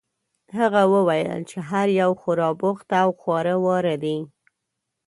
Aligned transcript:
هغه 0.57 0.81
وویل 0.93 1.39
چې 1.49 1.57
هر 1.69 1.87
یو 2.01 2.11
خورا 2.21 2.49
بوخت 2.61 2.87
او 3.01 3.09
خواره 3.19 3.55
واره 3.65 3.95
دي. 4.03 4.17